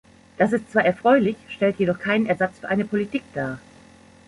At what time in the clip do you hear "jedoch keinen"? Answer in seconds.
1.77-2.25